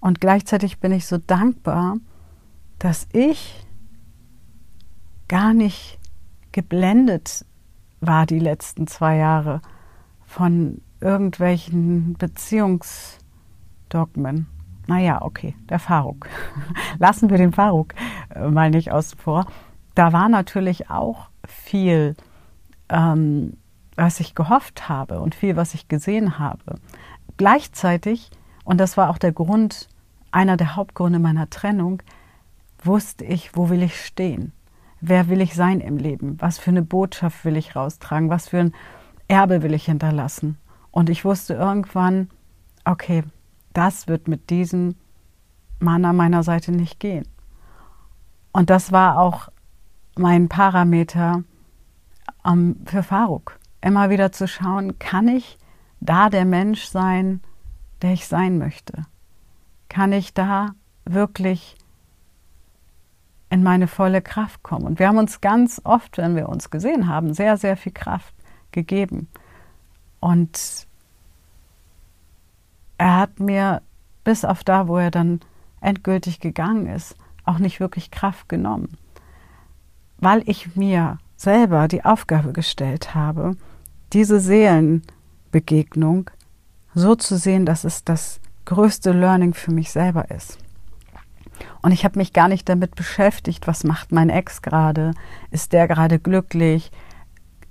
Und 0.00 0.20
gleichzeitig 0.20 0.80
bin 0.80 0.92
ich 0.92 1.06
so 1.06 1.18
dankbar, 1.18 1.96
dass 2.78 3.06
ich 3.12 3.64
gar 5.32 5.54
nicht 5.54 5.98
geblendet 6.52 7.44
war 8.02 8.26
die 8.26 8.38
letzten 8.38 8.86
zwei 8.86 9.16
Jahre 9.16 9.62
von 10.26 10.82
irgendwelchen 11.00 12.12
Beziehungsdogmen. 12.18 14.46
Naja, 14.86 15.22
okay, 15.22 15.56
der 15.70 15.78
Faruk. 15.78 16.28
Lassen 16.98 17.30
wir 17.30 17.38
den 17.38 17.54
Faruk 17.54 17.94
äh, 18.34 18.46
mal 18.46 18.68
nicht 18.68 18.92
außen 18.92 19.18
vor. 19.18 19.46
Da 19.94 20.12
war 20.12 20.28
natürlich 20.28 20.90
auch 20.90 21.30
viel 21.46 22.14
ähm, 22.90 23.56
was 23.96 24.20
ich 24.20 24.34
gehofft 24.34 24.90
habe 24.90 25.20
und 25.20 25.34
viel, 25.34 25.56
was 25.56 25.72
ich 25.72 25.88
gesehen 25.88 26.38
habe. 26.38 26.74
Gleichzeitig, 27.38 28.30
und 28.64 28.78
das 28.78 28.98
war 28.98 29.08
auch 29.08 29.18
der 29.18 29.32
Grund, 29.32 29.88
einer 30.30 30.58
der 30.58 30.76
Hauptgründe 30.76 31.18
meiner 31.18 31.48
Trennung, 31.48 32.02
wusste 32.84 33.24
ich, 33.24 33.56
wo 33.56 33.70
will 33.70 33.82
ich 33.82 34.04
stehen? 34.04 34.52
Wer 35.04 35.28
will 35.28 35.40
ich 35.40 35.56
sein 35.56 35.80
im 35.80 35.96
Leben? 35.96 36.40
Was 36.40 36.58
für 36.58 36.70
eine 36.70 36.82
Botschaft 36.82 37.44
will 37.44 37.56
ich 37.56 37.74
raustragen? 37.74 38.30
Was 38.30 38.48
für 38.48 38.60
ein 38.60 38.72
Erbe 39.26 39.64
will 39.64 39.74
ich 39.74 39.86
hinterlassen? 39.86 40.58
Und 40.92 41.10
ich 41.10 41.24
wusste 41.24 41.54
irgendwann, 41.54 42.30
okay, 42.84 43.24
das 43.72 44.06
wird 44.06 44.28
mit 44.28 44.48
diesem 44.48 44.94
Mann 45.80 46.04
an 46.04 46.14
meiner 46.14 46.44
Seite 46.44 46.70
nicht 46.70 47.00
gehen. 47.00 47.26
Und 48.52 48.70
das 48.70 48.92
war 48.92 49.18
auch 49.18 49.48
mein 50.16 50.48
Parameter 50.48 51.42
um, 52.44 52.76
für 52.84 53.02
Faruk. 53.02 53.58
Immer 53.80 54.08
wieder 54.08 54.30
zu 54.30 54.46
schauen, 54.46 55.00
kann 55.00 55.26
ich 55.26 55.58
da 55.98 56.30
der 56.30 56.44
Mensch 56.44 56.84
sein, 56.84 57.40
der 58.02 58.12
ich 58.12 58.28
sein 58.28 58.56
möchte? 58.56 59.02
Kann 59.88 60.12
ich 60.12 60.32
da 60.32 60.76
wirklich 61.04 61.76
in 63.52 63.62
meine 63.62 63.86
volle 63.86 64.22
Kraft 64.22 64.62
kommen? 64.62 64.86
Und 64.86 64.98
wir 64.98 65.08
haben 65.08 65.18
uns 65.18 65.42
ganz 65.42 65.80
oft, 65.84 66.16
wenn 66.16 66.34
wir 66.34 66.48
uns 66.48 66.70
gesehen 66.70 67.06
haben, 67.06 67.34
sehr, 67.34 67.58
sehr 67.58 67.76
viel 67.76 67.92
Kraft 67.92 68.34
gegeben. 68.72 69.28
Und 70.20 70.86
er 72.96 73.16
hat 73.18 73.40
mir 73.40 73.82
bis 74.24 74.46
auf 74.46 74.64
da, 74.64 74.88
wo 74.88 74.96
er 74.96 75.10
dann 75.10 75.40
endgültig 75.82 76.40
gegangen 76.40 76.86
ist, 76.86 77.14
auch 77.44 77.58
nicht 77.58 77.78
wirklich 77.78 78.10
Kraft 78.10 78.48
genommen, 78.48 78.96
weil 80.18 80.42
ich 80.48 80.74
mir 80.74 81.18
selber 81.36 81.88
die 81.88 82.04
Aufgabe 82.04 82.52
gestellt 82.52 83.14
habe, 83.14 83.56
diese 84.12 84.40
Seelenbegegnung 84.40 86.30
so 86.94 87.16
zu 87.16 87.36
sehen, 87.36 87.66
dass 87.66 87.84
es 87.84 88.04
das 88.04 88.40
größte 88.64 89.12
Learning 89.12 89.52
für 89.52 89.72
mich 89.72 89.90
selber 89.90 90.30
ist. 90.30 90.58
Und 91.82 91.92
ich 91.92 92.04
habe 92.04 92.18
mich 92.18 92.32
gar 92.32 92.48
nicht 92.48 92.68
damit 92.68 92.94
beschäftigt, 92.94 93.66
was 93.66 93.84
macht 93.84 94.12
mein 94.12 94.30
Ex 94.30 94.62
gerade? 94.62 95.12
Ist 95.50 95.72
der 95.72 95.88
gerade 95.88 96.18
glücklich? 96.18 96.90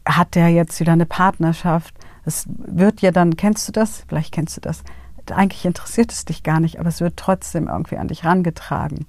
Hat 0.05 0.35
der 0.35 0.49
jetzt 0.49 0.79
wieder 0.79 0.93
eine 0.93 1.05
Partnerschaft? 1.05 1.95
Es 2.25 2.45
wird 2.47 3.01
ja 3.01 3.11
dann, 3.11 3.35
kennst 3.37 3.67
du 3.67 3.71
das? 3.71 4.05
Vielleicht 4.07 4.33
kennst 4.33 4.57
du 4.57 4.61
das. 4.61 4.83
Eigentlich 5.31 5.65
interessiert 5.65 6.11
es 6.11 6.25
dich 6.25 6.43
gar 6.43 6.59
nicht, 6.59 6.79
aber 6.79 6.89
es 6.89 7.01
wird 7.01 7.17
trotzdem 7.17 7.67
irgendwie 7.67 7.97
an 7.97 8.07
dich 8.07 8.25
rangetragen. 8.25 9.05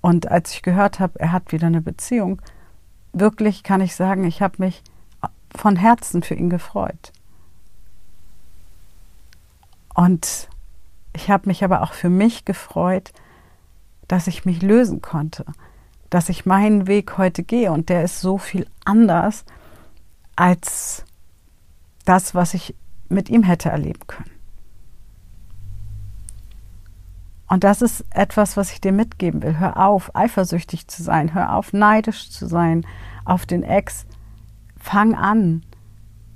Und 0.00 0.30
als 0.30 0.52
ich 0.52 0.62
gehört 0.62 0.98
habe, 1.00 1.18
er 1.20 1.32
hat 1.32 1.52
wieder 1.52 1.68
eine 1.68 1.80
Beziehung, 1.80 2.42
wirklich 3.12 3.62
kann 3.62 3.80
ich 3.80 3.94
sagen, 3.94 4.24
ich 4.24 4.42
habe 4.42 4.56
mich 4.58 4.82
von 5.54 5.76
Herzen 5.76 6.22
für 6.22 6.34
ihn 6.34 6.50
gefreut. 6.50 7.12
Und 9.94 10.48
ich 11.12 11.30
habe 11.30 11.48
mich 11.48 11.62
aber 11.62 11.82
auch 11.82 11.92
für 11.92 12.08
mich 12.08 12.44
gefreut, 12.44 13.12
dass 14.08 14.26
ich 14.26 14.44
mich 14.44 14.62
lösen 14.62 15.00
konnte, 15.00 15.44
dass 16.10 16.28
ich 16.28 16.46
meinen 16.46 16.86
Weg 16.86 17.16
heute 17.18 17.42
gehe 17.42 17.72
und 17.72 17.88
der 17.88 18.04
ist 18.04 18.20
so 18.20 18.38
viel 18.38 18.66
anders 18.84 19.44
als 20.36 21.04
das, 22.04 22.34
was 22.34 22.54
ich 22.54 22.74
mit 23.08 23.30
ihm 23.30 23.42
hätte 23.42 23.70
erleben 23.70 24.06
können. 24.06 24.30
Und 27.52 27.64
das 27.64 27.82
ist 27.82 28.06
etwas, 28.08 28.56
was 28.56 28.72
ich 28.72 28.80
dir 28.80 28.92
mitgeben 28.92 29.42
will. 29.42 29.58
Hör 29.58 29.76
auf, 29.76 30.16
eifersüchtig 30.16 30.88
zu 30.88 31.02
sein. 31.02 31.34
Hör 31.34 31.54
auf, 31.54 31.74
neidisch 31.74 32.30
zu 32.30 32.46
sein 32.46 32.86
auf 33.26 33.44
den 33.44 33.62
Ex. 33.62 34.06
Fang 34.78 35.14
an, 35.14 35.62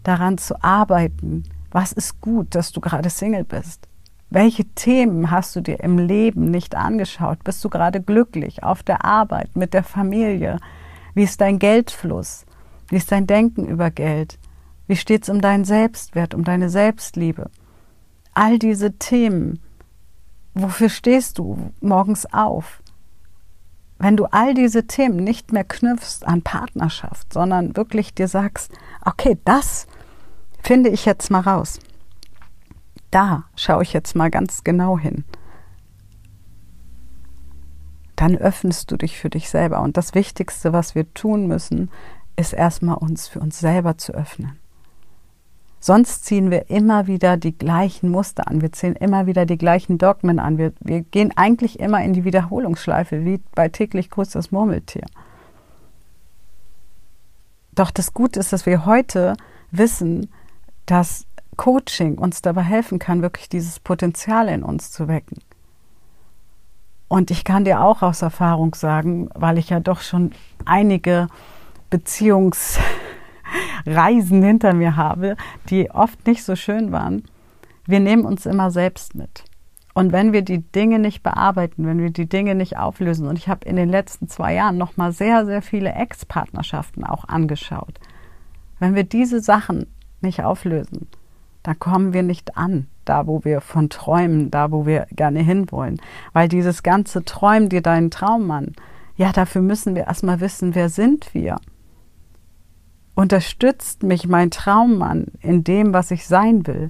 daran 0.02 0.37
zu 0.37 0.62
arbeiten. 0.62 1.44
Was 1.70 1.92
ist 1.92 2.20
gut, 2.20 2.54
dass 2.54 2.70
du 2.70 2.82
gerade 2.82 3.08
Single 3.08 3.44
bist? 3.44 3.88
Welche 4.28 4.64
Themen 4.64 5.30
hast 5.30 5.54
du 5.56 5.61
dir 5.61 5.80
im 5.80 5.99
Leben 5.99 6.50
nicht 6.50 6.75
angeschaut? 6.75 7.45
Bist 7.45 7.64
du 7.64 7.68
gerade 7.68 8.00
glücklich 8.00 8.62
auf 8.62 8.83
der 8.83 9.04
Arbeit, 9.04 9.54
mit 9.54 9.73
der 9.73 9.85
Familie? 9.85 10.59
Wie 11.14 11.23
ist 11.23 11.40
dein 11.40 11.59
Geldfluss? 11.59 12.45
Wie 12.88 12.97
ist 12.97 13.12
dein 13.12 13.26
Denken 13.26 13.66
über 13.66 13.90
Geld? 13.90 14.38
Wie 14.87 14.97
steht 14.97 15.23
es 15.25 15.28
um 15.28 15.40
deinen 15.40 15.64
Selbstwert, 15.64 16.35
um 16.35 16.45
deine 16.45 16.68
Selbstliebe? 16.68 17.50
All 18.35 18.59
diese 18.59 18.98
Themen 18.98 19.61
Wofür 20.59 20.88
stehst 20.88 21.37
du 21.37 21.70
morgens 21.83 22.24
auf? 22.33 22.83
Wenn 23.98 24.16
du 24.16 24.24
all 24.24 24.55
diese 24.55 24.87
Themen 24.87 25.16
nicht 25.16 25.53
mehr 25.53 25.64
knüpfst 25.64 26.24
an 26.24 26.40
Partnerschaft, 26.40 27.31
sondern 27.31 27.77
wirklich 27.77 28.14
dir 28.14 28.27
sagst, 28.27 28.72
okay, 29.05 29.37
das 29.44 29.87
finde 30.62 30.88
ich 30.88 31.05
jetzt 31.05 31.31
mal 31.31 31.40
raus. 31.40 31.79
Da 33.11 33.45
schaue 33.55 33.83
ich 33.83 33.92
jetzt 33.92 34.16
mal 34.16 34.31
ganz 34.31 34.64
genau 34.64 34.99
hin. 34.99 35.25
Dann 38.16 38.37
öffnest 38.37 38.90
du 38.90 38.97
dich 38.97 39.19
für 39.19 39.31
dich 39.31 39.51
selber. 39.51 39.83
Und 39.83 39.97
das 39.97 40.14
Wichtigste, 40.14 40.73
was 40.73 40.95
wir 40.95 41.12
tun 41.14 41.47
müssen, 41.47 41.90
ist 42.37 42.53
erstmal 42.53 42.97
uns 42.97 43.29
für 43.29 43.40
uns 43.40 43.59
selber 43.59 43.99
zu 43.99 44.12
öffnen. 44.12 44.59
Sonst 45.81 46.25
ziehen 46.25 46.51
wir 46.51 46.69
immer 46.71 47.07
wieder 47.07 47.37
die 47.37 47.57
gleichen 47.57 48.11
Muster 48.11 48.49
an. 48.49 48.61
Wir 48.61 48.73
ziehen 48.73 48.97
immer 48.97 49.27
wieder 49.27 49.47
die 49.47 49.59
gleichen 49.59 49.99
Dogmen 49.99 50.38
an. 50.38 50.59
Wir, 50.59 50.73
wir 50.81 51.03
gehen 51.03 51.33
eigentlich 51.37 51.79
immer 51.79 52.03
in 52.03 52.12
die 52.12 52.25
Wiederholungsschleife, 52.25 53.25
wie 53.25 53.40
bei 53.55 53.69
täglich 53.69 54.11
grüßt 54.11 54.35
das 54.35 54.51
Murmeltier. 54.51 55.07
Doch 57.73 57.90
das 57.90 58.14
Gute 58.14 58.40
ist, 58.40 58.53
dass 58.53 58.66
wir 58.66 58.87
heute 58.87 59.37
wissen, 59.71 60.31
dass 60.87 61.27
Coaching 61.57 62.19
uns 62.19 62.42
dabei 62.42 62.62
helfen 62.62 62.99
kann, 62.99 63.23
wirklich 63.23 63.49
dieses 63.49 63.81
Potenzial 63.81 64.49
in 64.49 64.62
uns 64.62 64.90
zu 64.90 65.09
wecken. 65.09 65.38
Und 67.09 67.31
ich 67.31 67.45
kann 67.45 67.64
dir 67.64 67.83
auch 67.83 68.03
aus 68.03 68.23
Erfahrung 68.23 68.75
sagen, 68.75 69.29
weil 69.35 69.59
ich 69.59 69.71
ja 69.71 69.81
doch 69.81 70.01
schon 70.01 70.33
einige 70.64 71.29
Beziehungs- 71.90 72.79
Reisen 73.87 74.42
hinter 74.42 74.75
mir 74.75 74.97
habe, 74.97 75.37
die 75.71 75.90
oft 75.90 76.27
nicht 76.27 76.45
so 76.45 76.57
schön 76.57 76.92
waren. 76.92 77.25
Wir 77.87 78.01
nehmen 78.01 78.25
uns 78.25 78.47
immer 78.47 78.71
selbst 78.71 79.14
mit. 79.14 79.45
Und 79.95 80.12
wenn 80.12 80.33
wir 80.33 80.42
die 80.42 80.61
Dinge 80.61 80.99
nicht 80.99 81.23
bearbeiten, 81.23 81.87
wenn 81.87 82.01
wir 82.01 82.11
die 82.11 82.29
Dinge 82.29 82.55
nicht 82.55 82.77
auflösen, 82.77 83.27
und 83.27 83.38
ich 83.38 83.49
habe 83.49 83.66
in 83.66 83.77
den 83.77 83.88
letzten 83.88 84.29
zwei 84.29 84.55
Jahren 84.55 84.77
nochmal 84.77 85.12
sehr, 85.12 85.47
sehr 85.47 85.62
viele 85.62 85.92
Ex-Partnerschaften 85.92 87.05
auch 87.05 87.25
angeschaut, 87.27 87.99
wenn 88.79 88.95
wir 88.95 89.05
diese 89.05 89.40
Sachen 89.40 89.87
nicht 90.21 90.42
auflösen, 90.42 91.09
dann 91.66 91.79
kommen 91.79 92.12
wir 92.12 92.22
nicht 92.22 92.57
an, 92.57 92.87
da 93.05 93.26
wo 93.26 93.44
wir 93.44 93.61
von 93.61 93.88
träumen, 93.88 94.50
da 94.50 94.70
wo 94.70 94.87
wir 94.87 95.07
gerne 95.12 95.40
hinwollen. 95.40 96.00
Weil 96.33 96.48
dieses 96.48 96.83
ganze 96.83 97.24
Träumen 97.24 97.68
dir 97.68 97.83
deinen 97.83 98.11
Traum 98.11 98.50
an, 98.50 98.72
ja, 99.16 99.33
dafür 99.33 99.62
müssen 99.62 99.94
wir 99.94 100.07
erstmal 100.07 100.40
wissen, 100.40 100.74
wer 100.74 100.88
sind 100.88 101.33
wir 101.35 101.57
unterstützt 103.16 104.05
mich 104.05 104.29
mein 104.29 104.52
Traummann 104.52 105.26
in 105.40 105.64
dem, 105.64 105.92
was 105.92 106.12
ich 106.12 106.26
sein 106.29 106.66
will. 106.66 106.87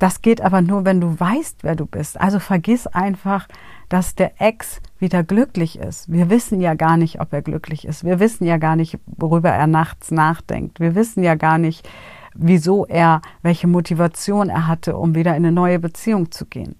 Das 0.00 0.22
geht 0.22 0.40
aber 0.40 0.60
nur, 0.60 0.84
wenn 0.84 1.00
du 1.00 1.20
weißt, 1.20 1.62
wer 1.62 1.76
du 1.76 1.86
bist. 1.86 2.20
Also 2.20 2.40
vergiss 2.40 2.86
einfach, 2.88 3.46
dass 3.88 4.16
der 4.16 4.40
Ex 4.40 4.80
wieder 4.98 5.22
glücklich 5.22 5.78
ist. 5.78 6.10
Wir 6.10 6.30
wissen 6.30 6.60
ja 6.60 6.74
gar 6.74 6.96
nicht, 6.96 7.20
ob 7.20 7.32
er 7.32 7.42
glücklich 7.42 7.86
ist. 7.86 8.04
Wir 8.04 8.18
wissen 8.18 8.44
ja 8.44 8.56
gar 8.56 8.74
nicht, 8.74 8.98
worüber 9.06 9.50
er 9.50 9.66
nachts 9.66 10.10
nachdenkt. 10.10 10.80
Wir 10.80 10.94
wissen 10.94 11.22
ja 11.22 11.36
gar 11.36 11.58
nicht, 11.58 11.88
wieso 12.34 12.86
er, 12.86 13.22
welche 13.42 13.66
Motivation 13.66 14.50
er 14.50 14.66
hatte, 14.66 14.96
um 14.96 15.14
wieder 15.14 15.36
in 15.36 15.44
eine 15.44 15.52
neue 15.52 15.78
Beziehung 15.78 16.30
zu 16.30 16.46
gehen. 16.46 16.76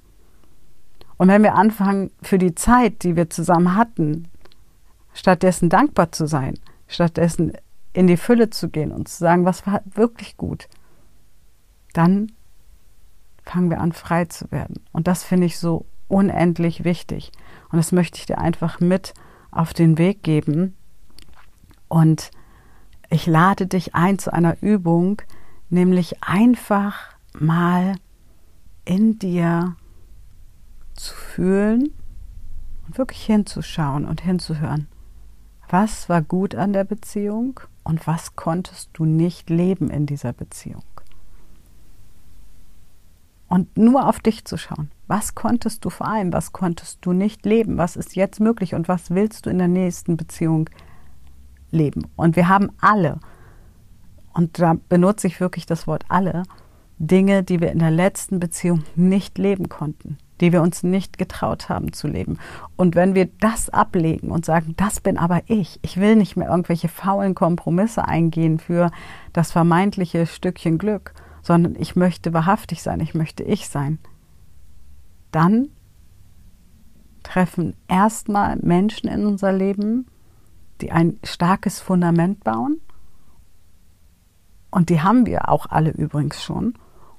Und 1.16 1.28
wenn 1.28 1.42
wir 1.42 1.54
anfangen, 1.54 2.10
für 2.22 2.38
die 2.38 2.54
Zeit, 2.54 3.02
die 3.04 3.16
wir 3.16 3.30
zusammen 3.30 3.76
hatten, 3.76 4.28
stattdessen 5.14 5.68
dankbar 5.68 6.12
zu 6.12 6.26
sein, 6.26 6.58
stattdessen 6.88 7.52
in 7.92 8.08
die 8.08 8.16
Fülle 8.16 8.50
zu 8.50 8.68
gehen 8.68 8.90
und 8.90 9.08
zu 9.08 9.18
sagen, 9.18 9.44
was 9.44 9.66
war 9.66 9.80
wirklich 9.86 10.36
gut, 10.36 10.68
dann 11.92 12.32
fangen 13.44 13.70
wir 13.70 13.80
an, 13.80 13.92
frei 13.92 14.24
zu 14.24 14.50
werden. 14.50 14.80
Und 14.92 15.06
das 15.06 15.22
finde 15.22 15.46
ich 15.46 15.58
so 15.58 15.86
unendlich 16.08 16.84
wichtig. 16.84 17.30
Und 17.70 17.76
das 17.76 17.92
möchte 17.92 18.18
ich 18.18 18.26
dir 18.26 18.38
einfach 18.38 18.80
mit 18.80 19.14
auf 19.50 19.72
den 19.72 19.98
Weg 19.98 20.22
geben. 20.22 20.76
Und 21.88 22.30
ich 23.10 23.26
lade 23.26 23.66
dich 23.66 23.94
ein 23.94 24.18
zu 24.18 24.32
einer 24.32 24.60
Übung, 24.60 25.22
nämlich 25.74 26.22
einfach 26.22 26.94
mal 27.38 27.96
in 28.84 29.18
dir 29.18 29.76
zu 30.94 31.14
fühlen 31.14 31.92
und 32.86 32.96
wirklich 32.96 33.24
hinzuschauen 33.24 34.06
und 34.06 34.22
hinzuhören. 34.22 34.88
Was 35.68 36.08
war 36.08 36.22
gut 36.22 36.54
an 36.54 36.72
der 36.72 36.84
Beziehung 36.84 37.60
und 37.82 38.06
was 38.06 38.36
konntest 38.36 38.90
du 38.94 39.04
nicht 39.04 39.50
leben 39.50 39.90
in 39.90 40.06
dieser 40.06 40.32
Beziehung? 40.32 40.84
Und 43.48 43.76
nur 43.76 44.08
auf 44.08 44.20
dich 44.20 44.44
zu 44.44 44.56
schauen. 44.56 44.90
Was 45.06 45.34
konntest 45.34 45.84
du 45.84 45.90
vor 45.90 46.08
allem, 46.08 46.32
was 46.32 46.52
konntest 46.52 46.98
du 47.02 47.12
nicht 47.12 47.44
leben? 47.44 47.76
Was 47.76 47.96
ist 47.96 48.16
jetzt 48.16 48.40
möglich 48.40 48.74
und 48.74 48.88
was 48.88 49.10
willst 49.10 49.46
du 49.46 49.50
in 49.50 49.58
der 49.58 49.68
nächsten 49.68 50.16
Beziehung 50.16 50.70
leben? 51.70 52.06
Und 52.16 52.36
wir 52.36 52.48
haben 52.48 52.70
alle, 52.80 53.20
und 54.34 54.58
da 54.58 54.76
benutze 54.88 55.26
ich 55.26 55.40
wirklich 55.40 55.66
das 55.66 55.86
Wort 55.86 56.04
alle, 56.08 56.42
Dinge, 56.98 57.42
die 57.42 57.60
wir 57.60 57.72
in 57.72 57.78
der 57.78 57.90
letzten 57.90 58.38
Beziehung 58.38 58.84
nicht 58.94 59.38
leben 59.38 59.68
konnten, 59.68 60.18
die 60.40 60.52
wir 60.52 60.62
uns 60.62 60.82
nicht 60.82 61.18
getraut 61.18 61.68
haben 61.68 61.92
zu 61.92 62.06
leben. 62.06 62.38
Und 62.76 62.94
wenn 62.94 63.14
wir 63.14 63.28
das 63.40 63.70
ablegen 63.70 64.30
und 64.30 64.44
sagen, 64.44 64.74
das 64.76 65.00
bin 65.00 65.18
aber 65.18 65.42
ich, 65.46 65.80
ich 65.82 65.96
will 65.96 66.16
nicht 66.16 66.36
mehr 66.36 66.48
irgendwelche 66.48 66.88
faulen 66.88 67.34
Kompromisse 67.34 68.06
eingehen 68.06 68.58
für 68.58 68.90
das 69.32 69.52
vermeintliche 69.52 70.26
Stückchen 70.26 70.78
Glück, 70.78 71.14
sondern 71.42 71.74
ich 71.78 71.96
möchte 71.96 72.32
wahrhaftig 72.32 72.82
sein, 72.82 73.00
ich 73.00 73.14
möchte 73.14 73.42
ich 73.42 73.68
sein, 73.68 73.98
dann 75.30 75.68
treffen 77.22 77.74
erstmal 77.88 78.56
Menschen 78.56 79.08
in 79.08 79.26
unser 79.26 79.52
Leben, 79.52 80.06
die 80.80 80.92
ein 80.92 81.18
starkes 81.24 81.80
Fundament 81.80 82.44
bauen. 82.44 82.80
Und 84.74 84.90
die 84.90 85.02
haben 85.02 85.24
wir 85.24 85.48
auch 85.48 85.66
alle 85.66 85.90
übrigens 85.90 86.42
schon. 86.42 86.74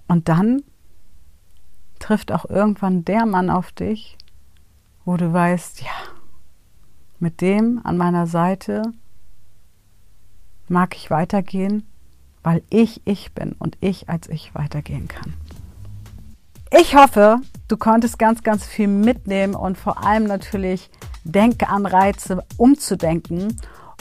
Und 0.10 0.28
dann 0.28 0.62
trifft 2.00 2.34
auch 2.34 2.44
irgendwann 2.50 3.06
der 3.06 3.26
Mann 3.26 3.50
auf 3.50 3.72
dich, 3.72 4.18
wo 5.06 5.16
du 5.16 5.32
weißt, 5.32 5.82
ja, 5.82 5.94
mit 7.18 7.40
dem 7.40 7.80
an 7.86 7.96
meiner 7.96 8.28
Seite 8.28 8.82
mag 10.68 10.98
ich 10.98 11.10
weitergehen, 11.10 11.88
weil 12.44 12.62
ich 12.70 13.02
ich 13.06 13.32
bin 13.32 13.54
und 13.54 13.78
ich 13.80 14.10
als 14.10 14.28
ich 14.28 14.54
weitergehen 14.54 15.08
kann. 15.08 15.34
Ich 16.78 16.94
hoffe, 16.94 17.38
du 17.70 17.78
konntest 17.78 18.20
ganz, 18.20 18.44
ganz 18.44 18.66
viel 18.66 18.90
mitnehmen 18.90 19.56
und 19.56 19.78
vor 19.78 20.06
allem 20.06 20.26
natürlich 20.26 20.90
Denkanreize 21.24 22.44
umzudenken. 22.58 23.56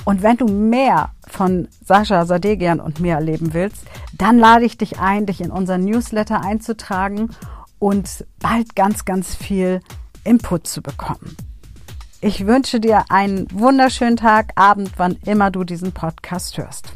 Und 0.04 0.22
wenn 0.22 0.36
du 0.36 0.46
mehr 0.46 1.10
von 1.26 1.68
Sascha 1.84 2.26
Sadegian 2.26 2.80
und 2.80 3.00
mir 3.00 3.14
erleben 3.14 3.54
willst, 3.54 3.84
dann 4.16 4.38
lade 4.38 4.64
ich 4.64 4.76
dich 4.76 5.00
ein, 5.00 5.26
dich 5.26 5.40
in 5.40 5.50
unseren 5.50 5.84
Newsletter 5.84 6.42
einzutragen 6.42 7.30
und 7.78 8.24
bald 8.40 8.76
ganz, 8.76 9.04
ganz 9.04 9.34
viel 9.34 9.80
Input 10.24 10.66
zu 10.66 10.82
bekommen. 10.82 11.36
Ich 12.20 12.46
wünsche 12.46 12.80
dir 12.80 13.04
einen 13.10 13.46
wunderschönen 13.52 14.16
Tag, 14.16 14.52
Abend, 14.54 14.92
wann 14.96 15.16
immer 15.26 15.50
du 15.50 15.64
diesen 15.64 15.92
Podcast 15.92 16.56
hörst. 16.56 16.92